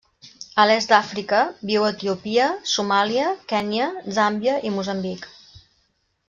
A 0.61 0.63
l'est 0.69 0.93
d'Àfrica, 0.93 1.41
viu 1.71 1.85
a 1.89 1.91
Etiòpia, 1.95 2.47
Somàlia, 2.71 3.27
Kenya, 3.53 3.91
Zàmbia 4.17 4.57
i 4.71 4.73
Moçambic. 4.81 5.29